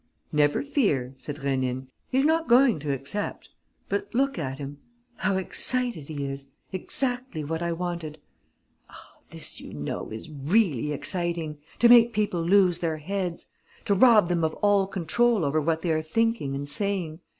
[0.31, 3.49] "Never fear," said Rénine, "he's not going to accept....
[3.87, 4.79] But look at him....
[5.17, 6.49] How excited he is!
[6.73, 8.17] Exactly what I wanted....
[8.89, 11.59] Ah, this, you know, is really exciting!...
[11.77, 13.45] To make people lose their heads!
[13.85, 17.19] To rob them of all control over what they are thinking and saying!...